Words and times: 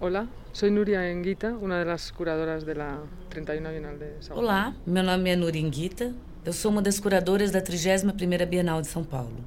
Hola, 0.00 0.28
soy 0.52 0.72
Nuria 0.72 1.08
Enguita, 1.08 1.56
una 1.56 1.78
de 1.78 1.84
las 1.84 2.10
curadoras 2.10 2.66
de 2.66 2.74
la 2.74 3.00
31 3.28 3.70
Bienal 3.70 3.98
de 3.98 4.20
Sao 4.20 4.34
Paulo. 4.34 4.42
Olá, 4.42 4.76
meu 4.84 5.04
nome 5.04 5.30
é 5.30 5.36
Nuria 5.36 5.62
Enguita, 5.62 6.12
eu 6.44 6.52
sou 6.52 6.72
uma 6.72 6.82
das 6.82 6.98
curadoras 6.98 7.52
da 7.52 7.62
31ª 7.62 8.44
Bienal 8.44 8.82
de 8.82 8.88
São 8.88 9.04
Paulo. 9.04 9.46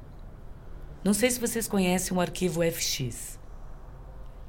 Não 1.04 1.12
sei 1.12 1.30
se 1.30 1.38
vocês 1.38 1.68
conhecem 1.68 2.16
o 2.16 2.20
arquivo 2.20 2.62
FX. 2.62 3.38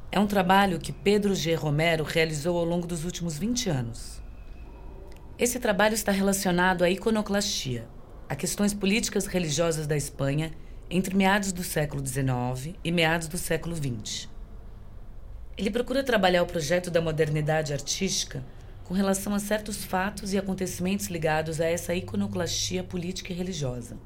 É 0.09 0.17
um 0.17 0.25
trabalho 0.25 0.79
que 0.79 0.93
Pedro 0.93 1.35
G. 1.35 1.53
Romero 1.53 2.05
realizou 2.05 2.57
ao 2.57 2.63
longo 2.63 2.87
dos 2.87 3.03
últimos 3.03 3.37
20 3.37 3.69
anos. 3.69 4.23
Esse 5.37 5.59
trabalho 5.59 5.95
está 5.95 6.13
relacionado 6.13 6.83
à 6.83 6.89
iconoclastia, 6.89 7.85
a 8.29 8.37
questões 8.37 8.73
políticas 8.73 9.27
religiosas 9.27 9.85
da 9.85 9.97
Espanha 9.97 10.51
entre 10.89 11.13
meados 11.13 11.51
do 11.51 11.61
século 11.61 12.05
XIX 12.05 12.75
e 12.83 12.91
meados 12.91 13.27
do 13.27 13.37
século 13.37 13.75
XX. 13.75 14.38
Ele 15.59 15.69
procura 15.69 16.01
trabalhar 16.01 16.41
o 16.41 16.45
projeto 16.45 16.89
da 16.89 17.01
modernidade 17.01 17.73
artística 17.73 18.41
com 18.85 18.93
relação 18.93 19.33
a 19.33 19.39
certos 19.39 19.83
fatos 19.83 20.31
e 20.31 20.37
acontecimentos 20.37 21.07
ligados 21.07 21.59
a 21.59 21.65
essa 21.65 21.93
iconoclastia 21.93 22.81
política 22.81 23.33
e 23.33 23.35
religiosa. 23.35 23.97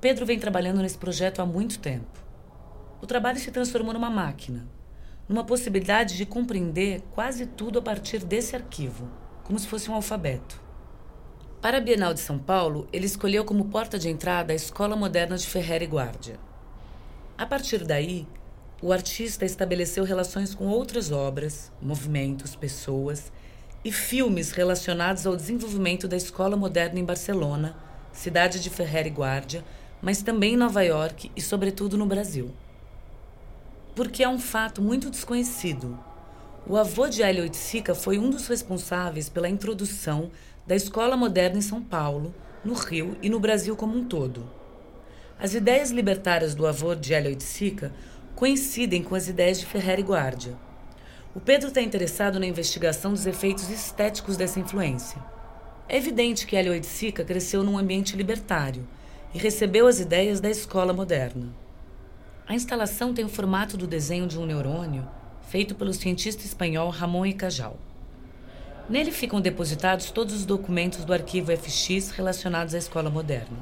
Pedro 0.00 0.26
vem 0.26 0.36
trabalhando 0.36 0.82
nesse 0.82 0.98
projeto 0.98 1.40
há 1.40 1.46
muito 1.46 1.78
tempo. 1.78 2.18
O 3.00 3.06
trabalho 3.06 3.38
se 3.38 3.52
transformou 3.52 3.92
numa 3.92 4.10
máquina, 4.10 4.66
numa 5.28 5.44
possibilidade 5.44 6.16
de 6.16 6.26
compreender 6.26 7.00
quase 7.12 7.46
tudo 7.46 7.78
a 7.78 7.82
partir 7.82 8.24
desse 8.24 8.56
arquivo, 8.56 9.08
como 9.44 9.56
se 9.56 9.68
fosse 9.68 9.88
um 9.88 9.94
alfabeto. 9.94 10.60
Para 11.62 11.78
a 11.78 11.80
Bienal 11.80 12.12
de 12.12 12.18
São 12.18 12.40
Paulo, 12.40 12.88
ele 12.92 13.06
escolheu 13.06 13.44
como 13.44 13.66
porta 13.66 13.96
de 13.96 14.08
entrada 14.08 14.52
a 14.52 14.56
Escola 14.56 14.96
Moderna 14.96 15.38
de 15.38 15.46
Ferrer 15.46 15.80
e 15.80 15.86
Guardia. 15.86 16.40
A 17.36 17.46
partir 17.46 17.84
daí, 17.84 18.26
o 18.80 18.92
artista 18.92 19.44
estabeleceu 19.44 20.04
relações 20.04 20.54
com 20.54 20.68
outras 20.68 21.10
obras, 21.10 21.72
movimentos, 21.82 22.54
pessoas 22.54 23.32
e 23.84 23.90
filmes 23.90 24.52
relacionados 24.52 25.26
ao 25.26 25.34
desenvolvimento 25.34 26.06
da 26.06 26.16
escola 26.16 26.56
moderna 26.56 27.00
em 27.00 27.04
Barcelona, 27.04 27.76
cidade 28.12 28.60
de 28.60 28.70
Ferrer 28.70 29.06
e 29.08 29.10
Guardia, 29.10 29.64
mas 30.00 30.22
também 30.22 30.54
em 30.54 30.56
Nova 30.56 30.82
York 30.82 31.30
e, 31.34 31.40
sobretudo, 31.40 31.98
no 31.98 32.06
Brasil. 32.06 32.52
Porque 33.96 34.22
é 34.22 34.28
um 34.28 34.38
fato 34.38 34.80
muito 34.80 35.10
desconhecido. 35.10 35.98
O 36.64 36.76
avô 36.76 37.08
de 37.08 37.20
Hélio 37.20 37.42
Oiticica 37.42 37.96
foi 37.96 38.16
um 38.16 38.30
dos 38.30 38.46
responsáveis 38.46 39.28
pela 39.28 39.48
introdução 39.48 40.30
da 40.64 40.76
escola 40.76 41.16
moderna 41.16 41.58
em 41.58 41.62
São 41.62 41.82
Paulo, 41.82 42.32
no 42.64 42.74
Rio 42.74 43.16
e 43.20 43.28
no 43.28 43.40
Brasil 43.40 43.74
como 43.74 43.96
um 43.96 44.04
todo. 44.04 44.48
As 45.40 45.54
ideias 45.54 45.90
libertárias 45.90 46.54
do 46.54 46.66
avô 46.66 46.94
de 46.94 47.14
Hélio 47.14 47.30
Oiticica 47.30 47.92
coincidem 48.38 49.02
com 49.02 49.16
as 49.16 49.26
ideias 49.26 49.58
de 49.58 49.66
Ferrer 49.66 49.98
e 49.98 50.02
Guardia. 50.02 50.56
O 51.34 51.40
Pedro 51.40 51.70
está 51.70 51.82
interessado 51.82 52.38
na 52.38 52.46
investigação 52.46 53.12
dos 53.12 53.26
efeitos 53.26 53.68
estéticos 53.68 54.36
dessa 54.36 54.60
influência. 54.60 55.20
É 55.88 55.96
evidente 55.96 56.46
que 56.46 56.54
Hélio 56.54 56.70
Oiticica 56.70 57.24
cresceu 57.24 57.64
num 57.64 57.76
ambiente 57.76 58.16
libertário 58.16 58.86
e 59.34 59.38
recebeu 59.38 59.88
as 59.88 59.98
ideias 59.98 60.38
da 60.38 60.48
escola 60.48 60.92
moderna. 60.92 61.52
A 62.46 62.54
instalação 62.54 63.12
tem 63.12 63.24
o 63.24 63.28
formato 63.28 63.76
do 63.76 63.88
desenho 63.88 64.28
de 64.28 64.38
um 64.38 64.46
neurônio 64.46 65.08
feito 65.48 65.74
pelo 65.74 65.92
cientista 65.92 66.44
espanhol 66.44 66.90
Ramon 66.90 67.26
e 67.26 67.32
Cajal. 67.32 67.76
Nele 68.88 69.10
ficam 69.10 69.40
depositados 69.40 70.12
todos 70.12 70.32
os 70.32 70.46
documentos 70.46 71.04
do 71.04 71.12
arquivo 71.12 71.50
FX 71.56 72.10
relacionados 72.10 72.72
à 72.72 72.78
escola 72.78 73.10
moderna. 73.10 73.58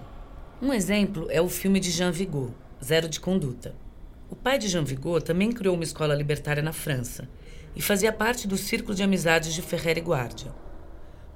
Um 0.60 0.70
exemplo 0.70 1.28
é 1.30 1.40
o 1.40 1.48
filme 1.48 1.80
de 1.80 1.90
Jean 1.90 2.12
Vigo, 2.12 2.54
Zero 2.84 3.08
de 3.08 3.18
Conduta. 3.18 3.85
O 4.28 4.34
pai 4.34 4.58
de 4.58 4.66
Jean 4.66 4.82
Vigo 4.82 5.20
também 5.20 5.52
criou 5.52 5.76
uma 5.76 5.84
escola 5.84 6.12
libertária 6.12 6.62
na 6.62 6.72
França 6.72 7.28
e 7.76 7.80
fazia 7.80 8.12
parte 8.12 8.48
do 8.48 8.56
círculo 8.56 8.92
de 8.92 9.02
amizades 9.02 9.54
de 9.54 9.62
Ferrer 9.62 9.98
e 9.98 10.00
Guardia. 10.00 10.52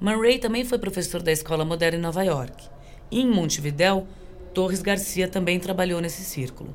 Man 0.00 0.20
Ray 0.20 0.38
também 0.38 0.64
foi 0.64 0.76
professor 0.76 1.22
da 1.22 1.30
escola 1.30 1.64
moderna 1.64 1.98
em 1.98 2.00
Nova 2.00 2.24
York. 2.24 2.68
E 3.08 3.20
em 3.20 3.30
Montevidéu, 3.30 4.08
Torres 4.52 4.82
Garcia 4.82 5.28
também 5.28 5.60
trabalhou 5.60 6.00
nesse 6.00 6.24
círculo. 6.24 6.74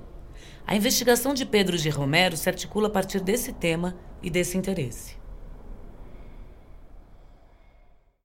A 0.65 0.75
investigação 0.75 1.33
de 1.33 1.45
Pedro 1.45 1.77
de 1.77 1.89
Romero 1.89 2.37
se 2.37 2.47
articula 2.47 2.87
a 2.87 2.91
partir 2.91 3.19
desse 3.19 3.51
tema 3.51 3.95
e 4.23 4.29
desse 4.29 4.57
interesse. 4.57 5.17